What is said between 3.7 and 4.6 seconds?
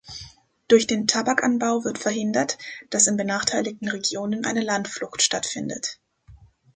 Regionen